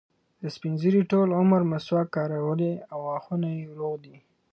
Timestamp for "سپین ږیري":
0.55-1.01